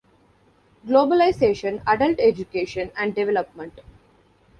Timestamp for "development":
3.13-3.79